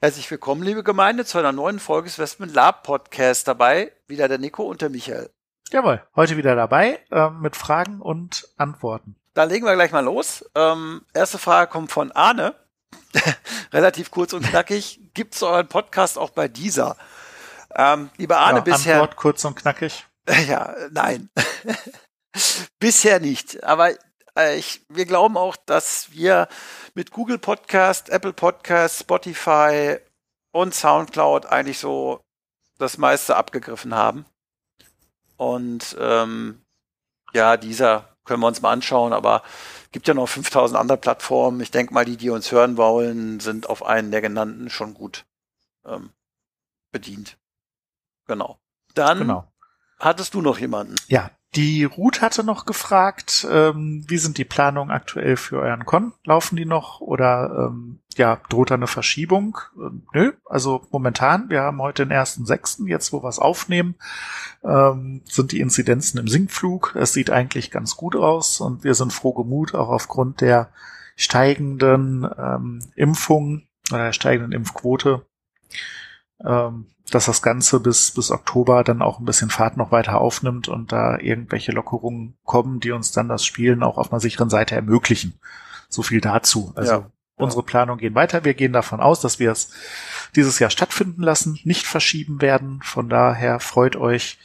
[0.00, 3.48] Herzlich willkommen, liebe Gemeinde, zu einer neuen Folge des Westman Lab Podcast.
[3.48, 5.28] Dabei wieder der Nico und der Michael.
[5.72, 9.16] Jawohl, heute wieder dabei äh, mit Fragen und Antworten.
[9.34, 10.48] Dann legen wir gleich mal los.
[10.54, 12.54] Ähm, erste Frage kommt von Arne.
[13.72, 15.00] Relativ kurz und knackig.
[15.14, 16.96] Gibt es euren Podcast auch bei dieser?
[17.74, 18.94] Ähm, lieber Arne, ja, bisher.
[19.00, 20.06] Antwort kurz und knackig.
[20.48, 21.28] ja, nein.
[22.78, 23.64] bisher nicht.
[23.64, 23.90] Aber
[24.56, 26.48] ich, wir glauben auch, dass wir
[26.94, 29.98] mit Google Podcast, Apple Podcast, Spotify
[30.52, 32.20] und Soundcloud eigentlich so
[32.78, 34.24] das meiste abgegriffen haben.
[35.36, 36.62] Und ähm,
[37.32, 39.42] ja, dieser können wir uns mal anschauen, aber
[39.92, 41.60] gibt ja noch 5000 andere Plattformen.
[41.60, 45.24] Ich denke mal, die, die uns hören wollen, sind auf einen der genannten schon gut
[45.86, 46.10] ähm,
[46.92, 47.38] bedient.
[48.26, 48.58] Genau.
[48.94, 49.52] Dann genau.
[49.98, 50.96] hattest du noch jemanden.
[51.08, 56.12] Ja, die Ruth hatte noch gefragt, ähm, wie sind die Planungen aktuell für euren Con?
[56.24, 59.58] Laufen die noch oder ähm, ja, droht da eine Verschiebung?
[59.76, 63.96] Ähm, nö, also momentan, wir haben heute den ersten sechsten, jetzt wo wir es aufnehmen,
[64.62, 66.94] ähm, sind die Inzidenzen im Sinkflug.
[66.94, 70.70] Es sieht eigentlich ganz gut aus und wir sind froh gemut, auch aufgrund der
[71.16, 75.26] steigenden ähm, Impfung oder der steigenden Impfquote
[76.40, 80.92] dass das Ganze bis, bis Oktober dann auch ein bisschen Fahrt noch weiter aufnimmt und
[80.92, 85.40] da irgendwelche Lockerungen kommen, die uns dann das Spielen auch auf einer sicheren Seite ermöglichen.
[85.88, 86.72] So viel dazu.
[86.76, 87.10] Also ja.
[87.36, 88.44] unsere Planungen gehen weiter.
[88.44, 89.70] Wir gehen davon aus, dass wir es
[90.36, 92.80] dieses Jahr stattfinden lassen, nicht verschieben werden.
[92.82, 94.38] Von daher freut euch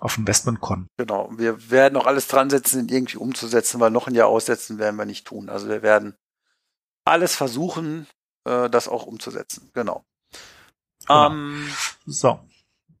[0.00, 0.88] auf InvestmentCon.
[0.96, 1.30] Genau.
[1.36, 4.96] Wir werden auch alles dran setzen, ihn irgendwie umzusetzen, weil noch ein Jahr aussetzen werden
[4.96, 5.50] wir nicht tun.
[5.50, 6.16] Also wir werden
[7.04, 8.06] alles versuchen,
[8.44, 9.70] äh, das auch umzusetzen.
[9.74, 10.04] Genau.
[11.06, 11.30] Genau.
[11.30, 11.68] Ähm,
[12.06, 12.40] so.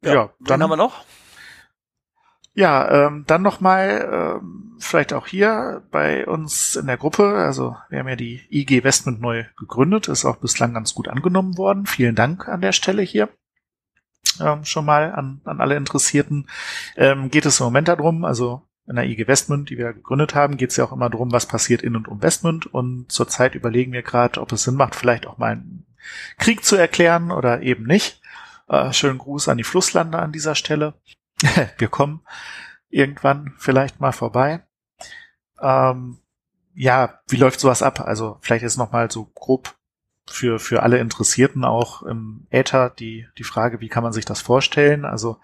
[0.02, 1.04] Ja, ja dann haben wir noch.
[2.54, 7.34] Ja, ähm, dann noch mal ähm, vielleicht auch hier bei uns in der Gruppe.
[7.34, 11.56] Also wir haben ja die IG Westment neu gegründet, ist auch bislang ganz gut angenommen
[11.56, 11.86] worden.
[11.86, 13.30] Vielen Dank an der Stelle hier
[14.40, 16.48] ähm, schon mal an, an alle Interessierten.
[16.96, 20.56] Ähm, geht es im Moment darum, also in der IG Westment, die wir gegründet haben,
[20.56, 22.66] geht es ja auch immer darum, was passiert in und um Westment.
[22.66, 25.86] Und zurzeit überlegen wir gerade, ob es Sinn macht, vielleicht auch mal einen
[26.38, 28.20] Krieg zu erklären oder eben nicht.
[28.68, 30.94] Äh, schönen Gruß an die Flusslande an dieser Stelle.
[31.78, 32.22] Wir kommen
[32.88, 34.62] irgendwann vielleicht mal vorbei.
[35.60, 36.18] Ähm,
[36.74, 38.00] ja, wie läuft sowas ab?
[38.00, 39.74] Also vielleicht ist noch mal so grob
[40.28, 44.40] für, für alle Interessierten auch im Äther die, die Frage, wie kann man sich das
[44.40, 45.04] vorstellen?
[45.04, 45.38] Also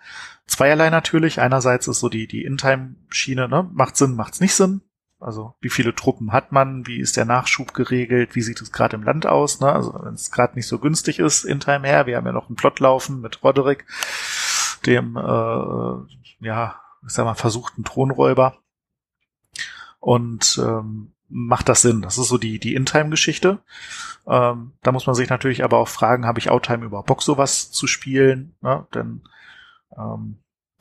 [0.47, 1.41] zweierlei natürlich.
[1.41, 3.69] Einerseits ist so die, die In-Time-Schiene, ne?
[3.73, 4.83] macht Sinn, macht's nicht Sinn.
[5.21, 8.97] Also wie viele Truppen hat man, wie ist der Nachschub geregelt, wie sieht es gerade
[8.97, 9.73] im Land aus, ne?
[9.73, 12.49] Also wenn es gerade nicht so günstig ist in Time her, wir haben ja noch
[12.49, 13.85] einen Plot laufen mit Roderick,
[14.87, 18.59] dem äh, ja, ich sag mal, versuchten Thronräuber.
[20.01, 22.03] Und ähm, macht das Sinn?
[22.03, 23.59] Das ist so die, die In-Time-Geschichte.
[24.27, 27.71] Ähm, da muss man sich natürlich aber auch fragen, habe ich Outtime überhaupt Bock, sowas
[27.71, 28.55] zu spielen?
[28.61, 28.87] Ne?
[28.95, 29.23] Denn
[29.97, 30.39] ähm,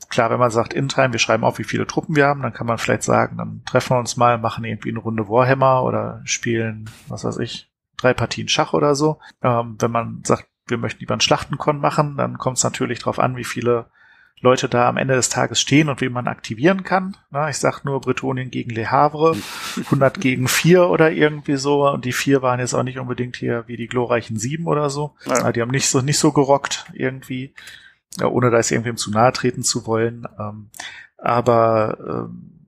[0.08, 2.66] klar, wenn man sagt in-time, wir schreiben auf, wie viele Truppen wir haben, dann kann
[2.66, 6.88] man vielleicht sagen, dann treffen wir uns mal, machen irgendwie eine Runde Warhammer oder spielen,
[7.08, 9.18] was weiß ich, drei Partien Schach oder so.
[9.42, 13.18] Ähm, wenn man sagt, wir möchten lieber einen Schlachtenkon machen, dann kommt es natürlich darauf
[13.18, 13.86] an, wie viele
[14.40, 17.16] Leute da am Ende des Tages stehen und wie man aktivieren kann.
[17.30, 19.36] Na, ich sag nur Bretonien gegen Le Havre,
[19.76, 21.88] 100 gegen 4 oder irgendwie so.
[21.88, 25.16] Und die 4 waren jetzt auch nicht unbedingt hier wie die glorreichen 7 oder so.
[25.26, 25.50] Ja.
[25.50, 27.52] Die haben nicht so, nicht so gerockt irgendwie
[28.22, 30.26] ohne da jetzt irgendwem zu nahe treten zu wollen.
[30.38, 30.70] Ähm,
[31.18, 32.58] aber ähm,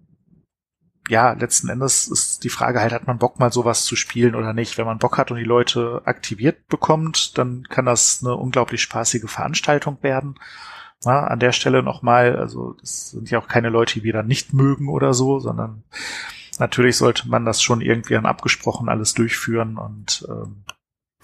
[1.09, 4.53] ja, letzten Endes ist die Frage halt, hat man Bock mal sowas zu spielen oder
[4.53, 4.79] nicht?
[4.79, 9.29] Wenn man Bock hat und die Leute aktiviert bekommt, dann kann das eine unglaublich spaßige
[9.29, 10.37] Veranstaltung werden.
[11.05, 14.27] Ja, an der Stelle nochmal, also das sind ja auch keine Leute, die wir dann
[14.27, 15.83] nicht mögen oder so, sondern
[16.59, 20.63] natürlich sollte man das schon irgendwie dann abgesprochen alles durchführen und ähm,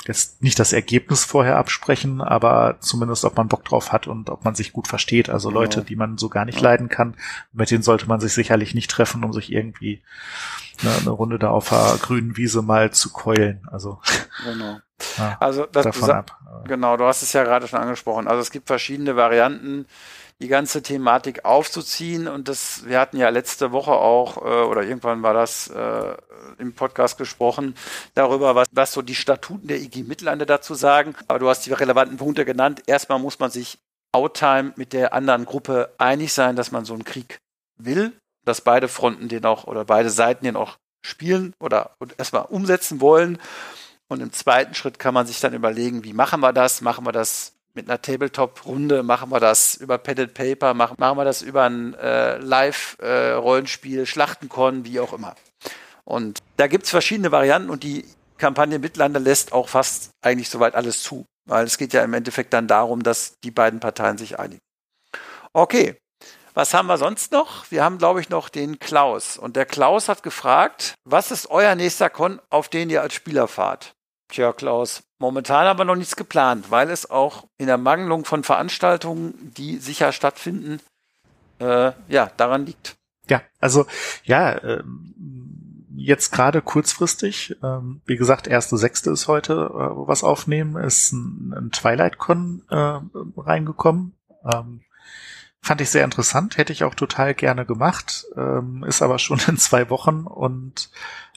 [0.09, 4.45] jetzt nicht das Ergebnis vorher absprechen, aber zumindest, ob man Bock drauf hat und ob
[4.45, 5.29] man sich gut versteht.
[5.29, 5.51] Also.
[5.51, 7.15] Leute, die man so gar nicht leiden kann,
[7.53, 10.03] mit denen sollte man sich sicherlich nicht treffen, um sich irgendwie
[10.83, 13.67] eine, eine Runde da auf der grünen Wiese mal zu keulen.
[13.71, 14.01] Also
[14.45, 14.79] genau.
[15.19, 16.41] Ja, also das davon ab.
[16.65, 18.27] Genau, du hast es ja gerade schon angesprochen.
[18.29, 19.87] Also es gibt verschiedene Varianten,
[20.41, 22.29] die ganze Thematik aufzuziehen.
[22.29, 26.17] Und das, wir hatten ja letzte Woche auch, äh, oder irgendwann war das äh,
[26.59, 27.75] im Podcast gesprochen,
[28.15, 31.15] darüber, was, was so die Statuten der IG Mittellande dazu sagen.
[31.29, 32.83] Aber du hast die relevanten Punkte genannt.
[32.87, 33.79] Erstmal muss man sich
[34.13, 37.39] Outtime mit der anderen Gruppe einig sein, dass man so einen Krieg
[37.77, 38.13] will,
[38.47, 43.39] dass beide Fronten den auch oder beide Seiten den auch spielen oder erstmal umsetzen wollen.
[44.09, 46.81] Und im zweiten Schritt kann man sich dann überlegen, wie machen wir das?
[46.81, 49.03] Machen wir das mit einer Tabletop-Runde?
[49.03, 50.75] Machen wir das über Padded Paper?
[50.75, 55.35] Machen, machen wir das über ein äh, Live-Rollenspiel, äh, Schlachtenkon, wie auch immer?
[56.05, 58.05] Und da gibt es verschiedene Varianten und die
[58.39, 61.27] Kampagne Mitlande lässt auch fast eigentlich soweit alles zu.
[61.47, 64.61] Weil es geht ja im Endeffekt dann darum, dass die beiden Parteien sich einigen.
[65.53, 65.97] Okay,
[66.57, 67.71] was haben wir sonst noch?
[67.71, 69.37] Wir haben, glaube ich, noch den Klaus.
[69.37, 73.47] Und der Klaus hat gefragt, was ist euer nächster Con, auf den ihr als Spieler
[73.47, 73.95] fahrt?
[74.29, 78.43] Tja, Klaus, momentan haben wir noch nichts geplant, weil es auch in der Mangelung von
[78.43, 80.81] Veranstaltungen, die sicher stattfinden,
[81.59, 82.97] äh, ja, daran liegt.
[83.29, 83.85] Ja, also
[84.25, 85.15] ja, ähm,
[85.95, 91.53] jetzt gerade kurzfristig, ähm, wie gesagt, erste Sechste ist heute, äh, was aufnehmen, ist ein,
[91.55, 93.01] ein Twilight Con äh,
[93.37, 94.15] reingekommen.
[94.51, 94.81] Ähm,
[95.67, 99.57] Fand ich sehr interessant, hätte ich auch total gerne gemacht, ähm, ist aber schon in
[99.57, 100.91] zwei Wochen und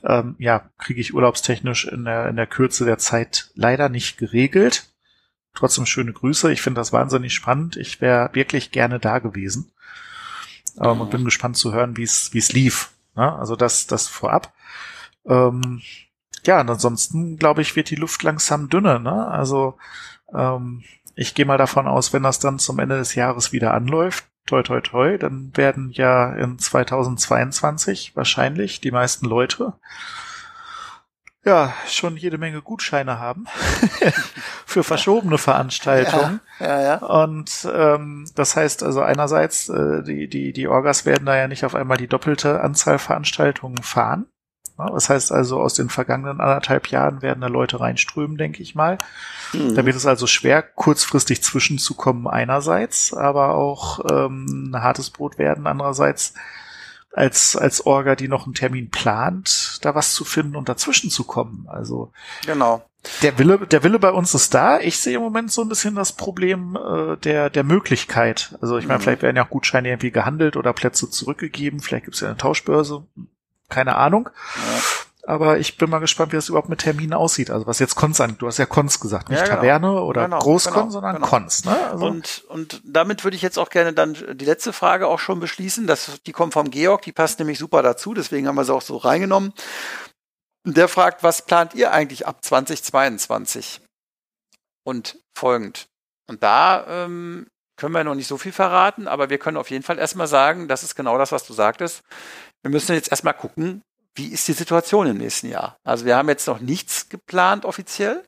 [0.03, 4.93] ähm, ja, kriege ich urlaubstechnisch in der, in der Kürze der Zeit leider nicht geregelt.
[5.55, 7.75] Trotzdem schöne Grüße, ich finde das wahnsinnig spannend.
[7.75, 9.71] Ich wäre wirklich gerne da gewesen
[10.79, 12.91] ähm, und bin gespannt zu hören, wie es wie es lief.
[13.17, 14.53] Ja, also das, das vorab.
[15.25, 15.81] Ähm,
[16.45, 18.99] ja, und ansonsten glaube ich, wird die Luft langsam dünner.
[18.99, 19.27] Ne?
[19.27, 19.79] Also
[20.31, 20.83] ähm,
[21.19, 24.63] ich gehe mal davon aus, wenn das dann zum Ende des Jahres wieder anläuft, toi
[24.63, 29.73] toi toi, dann werden ja in 2022 wahrscheinlich die meisten Leute
[31.43, 33.47] ja schon jede Menge Gutscheine haben
[34.65, 36.39] für verschobene Veranstaltungen.
[36.59, 36.95] Ja, ja, ja.
[36.95, 41.65] Und ähm, das heißt also einerseits, äh, die, die, die Orgas werden da ja nicht
[41.65, 44.27] auf einmal die doppelte Anzahl Veranstaltungen fahren.
[44.87, 48.97] Das heißt also, aus den vergangenen anderthalb Jahren werden da Leute reinströmen, denke ich mal.
[49.53, 49.75] Mhm.
[49.75, 55.67] Da wird es also schwer, kurzfristig zwischenzukommen einerseits, aber auch ähm, ein hartes Brot werden
[55.67, 56.33] andererseits
[57.11, 61.23] als, als Orga, die noch einen Termin plant, da was zu finden und dazwischen zu
[61.23, 61.65] kommen.
[61.67, 62.11] Also
[62.45, 62.85] genau.
[63.23, 64.79] Der Wille, der Wille bei uns ist da.
[64.79, 68.57] Ich sehe im Moment so ein bisschen das Problem äh, der, der Möglichkeit.
[68.61, 69.03] Also ich meine, mhm.
[69.03, 71.79] vielleicht werden ja auch Gutscheine irgendwie gehandelt oder Plätze zurückgegeben.
[71.79, 73.05] Vielleicht gibt es ja eine Tauschbörse
[73.69, 74.29] keine Ahnung.
[74.55, 74.81] Ja.
[75.29, 77.51] Aber ich bin mal gespannt, wie das überhaupt mit Terminen aussieht.
[77.51, 79.55] Also was jetzt Cons an, du hast ja Cons gesagt, nicht ja, genau.
[79.57, 81.27] Taverne oder genau, Großcon, genau, sondern genau.
[81.27, 81.65] Cons.
[81.65, 81.89] Ne?
[81.91, 85.39] Also und, und damit würde ich jetzt auch gerne dann die letzte Frage auch schon
[85.39, 85.85] beschließen.
[85.85, 88.81] Das, die kommt vom Georg, die passt nämlich super dazu, deswegen haben wir sie auch
[88.81, 89.53] so reingenommen.
[90.65, 93.81] Der fragt, was plant ihr eigentlich ab 2022?
[94.83, 95.89] Und folgend.
[96.27, 97.45] Und da ähm,
[97.77, 100.67] können wir noch nicht so viel verraten, aber wir können auf jeden Fall erstmal sagen,
[100.67, 102.03] das ist genau das, was du sagtest
[102.61, 103.81] wir müssen jetzt erstmal gucken,
[104.15, 105.77] wie ist die Situation im nächsten Jahr.
[105.83, 108.23] Also wir haben jetzt noch nichts geplant offiziell,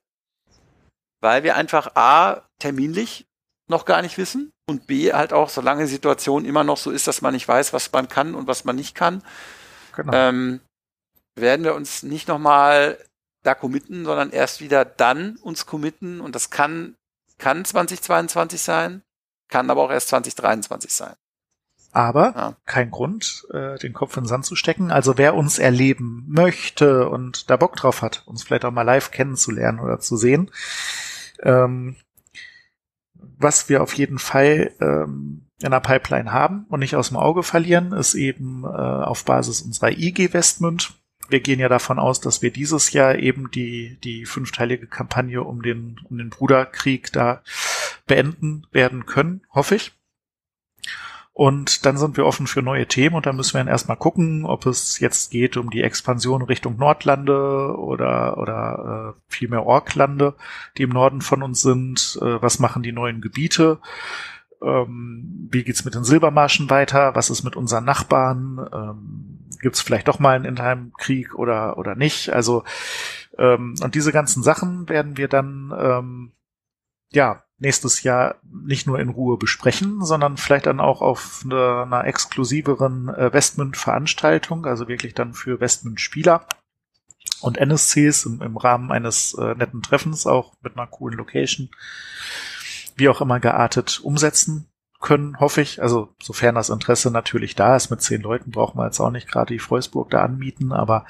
[1.22, 3.26] weil wir einfach A, terminlich
[3.68, 7.08] noch gar nicht wissen und B, halt auch, solange die Situation immer noch so ist,
[7.08, 9.24] dass man nicht weiß, was man kann und was man nicht kann,
[9.96, 10.14] genau.
[10.14, 10.62] ähm,
[11.36, 12.98] werden wir uns nicht nochmal
[13.44, 16.96] da committen, sondern erst wieder dann uns committen und das kann,
[17.38, 19.02] kann 2022 sein,
[19.50, 21.16] kann aber auch erst 2023 sein.
[21.92, 22.56] Aber ja.
[22.66, 24.92] kein Grund, äh, den Kopf in den Sand zu stecken.
[24.92, 29.12] Also wer uns erleben möchte und da Bock drauf hat, uns vielleicht auch mal live
[29.12, 30.52] kennenzulernen oder zu sehen,
[31.44, 31.98] ähm,
[33.14, 37.44] was wir auf jeden Fall ähm, in der Pipeline haben und nicht aus dem Auge
[37.44, 40.94] verlieren, ist eben äh, auf Basis unserer IG Westmünd.
[41.30, 45.62] Wir gehen ja davon aus, dass wir dieses Jahr eben die, die fünfteilige Kampagne um
[45.62, 47.42] den, um den Bruderkrieg da
[48.06, 49.94] beenden werden können, hoffe ich.
[51.42, 54.46] Und dann sind wir offen für neue Themen und dann müssen wir dann erstmal gucken,
[54.46, 60.36] ob es jetzt geht um die Expansion Richtung Nordlande oder, oder äh, vielmehr Orklande,
[60.78, 62.20] die im Norden von uns sind.
[62.22, 63.80] Äh, was machen die neuen Gebiete?
[64.62, 67.16] Ähm, wie geht's mit den Silbermarschen weiter?
[67.16, 68.60] Was ist mit unseren Nachbarn?
[68.72, 72.30] Ähm, Gibt es vielleicht doch mal einen Inheimkrieg oder, oder nicht?
[72.30, 72.66] Also,
[73.40, 76.34] ähm, und diese ganzen Sachen werden wir dann, ähm,
[77.12, 82.06] ja, nächstes Jahr nicht nur in Ruhe besprechen, sondern vielleicht dann auch auf einer, einer
[82.06, 86.48] exklusiveren äh, Westmünd-Veranstaltung, also wirklich dann für Westmünd-Spieler
[87.42, 91.70] und NSCs im, im Rahmen eines äh, netten Treffens, auch mit einer coolen Location,
[92.96, 94.68] wie auch immer geartet umsetzen
[95.00, 95.84] können, hoffe ich.
[95.84, 99.28] Also sofern das Interesse natürlich da ist, mit zehn Leuten brauchen wir jetzt auch nicht
[99.28, 101.06] gerade die Freusburg da anmieten, aber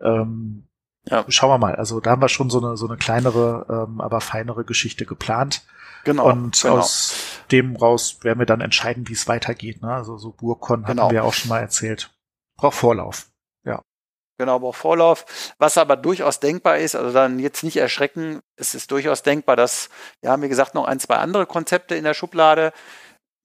[0.00, 0.64] ähm,
[1.04, 1.24] ja.
[1.28, 1.76] schauen wir mal.
[1.76, 5.62] Also da haben wir schon so eine, so eine kleinere, ähm, aber feinere Geschichte geplant.
[6.04, 6.28] Genau.
[6.28, 6.78] Und genau.
[6.78, 7.14] aus
[7.50, 9.82] dem raus werden wir dann entscheiden, wie es weitergeht.
[9.82, 9.92] Ne?
[9.92, 11.10] Also so Burkon hatten genau.
[11.10, 12.10] wir auch schon mal erzählt.
[12.56, 13.28] Braucht Vorlauf.
[13.64, 13.82] Ja.
[14.38, 15.54] Genau, braucht Vorlauf.
[15.58, 19.90] Was aber durchaus denkbar ist, also dann jetzt nicht erschrecken, es ist durchaus denkbar, dass,
[20.20, 22.72] wir haben wie gesagt noch ein, zwei andere Konzepte in der Schublade.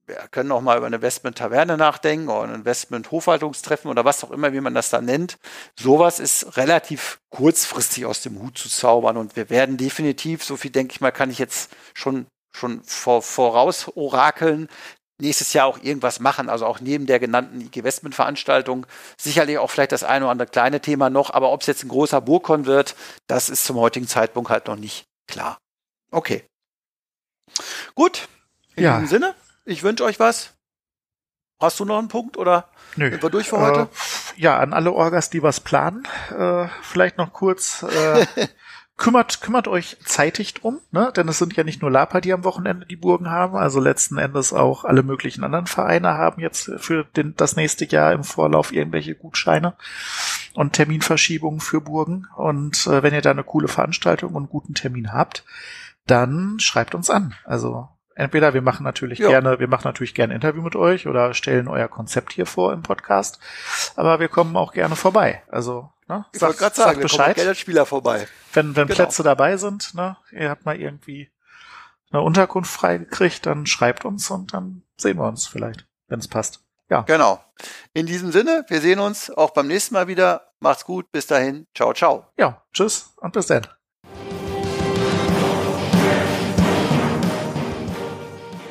[0.07, 4.53] Wir können auch mal über eine Investment-Taverne nachdenken oder ein Investment-Hofhaltungstreffen oder was auch immer,
[4.53, 5.37] wie man das da nennt.
[5.77, 10.71] Sowas ist relativ kurzfristig aus dem Hut zu zaubern und wir werden definitiv, so viel
[10.71, 12.25] denke ich mal, kann ich jetzt schon
[12.57, 14.67] schon vor, voraus orakeln,
[15.19, 16.49] nächstes Jahr auch irgendwas machen.
[16.49, 18.85] Also auch neben der genannten IG Westment Veranstaltung
[19.17, 21.29] sicherlich auch vielleicht das eine oder andere kleine Thema noch.
[21.29, 22.95] Aber ob es jetzt ein großer Burkon wird,
[23.27, 25.57] das ist zum heutigen Zeitpunkt halt noch nicht klar.
[26.11, 26.43] Okay.
[27.95, 28.27] Gut.
[28.75, 28.99] In ja.
[28.99, 29.35] diesem Sinne,
[29.67, 30.53] ich wünsche euch was.
[31.59, 33.09] Hast du noch einen Punkt oder Nö.
[33.09, 33.81] sind wir durch für heute?
[33.81, 37.83] Äh, ja, an alle Orgas, die was planen, äh, vielleicht noch kurz.
[37.83, 38.27] Äh,
[38.97, 41.11] kümmert, kümmert euch zeitig drum, ne?
[41.15, 44.17] Denn es sind ja nicht nur Lapa, die am Wochenende die Burgen haben, also letzten
[44.17, 48.71] Endes auch alle möglichen anderen Vereine haben jetzt für den, das nächste Jahr im Vorlauf
[48.73, 49.75] irgendwelche Gutscheine
[50.53, 52.27] und Terminverschiebungen für Burgen.
[52.35, 55.45] Und äh, wenn ihr da eine coole Veranstaltung und einen guten Termin habt,
[56.07, 57.35] dann schreibt uns an.
[57.45, 59.29] Also entweder wir machen natürlich ja.
[59.29, 62.73] gerne, wir machen natürlich gerne ein Interview mit euch oder stellen euer Konzept hier vor
[62.73, 63.39] im Podcast,
[63.95, 65.43] aber wir kommen auch gerne vorbei.
[65.49, 66.25] Also Ne?
[66.33, 67.35] Ich wollte gerade sagen, Bescheid.
[67.35, 68.27] wir Spieler vorbei.
[68.53, 68.95] Wenn, wenn genau.
[68.95, 71.29] Plätze dabei sind, ne, ihr habt mal irgendwie
[72.11, 76.63] eine Unterkunft freigekriegt, dann schreibt uns und dann sehen wir uns vielleicht, wenn es passt.
[76.89, 77.01] Ja.
[77.01, 77.43] Genau.
[77.93, 80.53] In diesem Sinne, wir sehen uns auch beim nächsten Mal wieder.
[80.59, 81.67] Macht's gut, bis dahin.
[81.75, 82.27] Ciao, ciao.
[82.37, 83.67] Ja, tschüss und bis dann.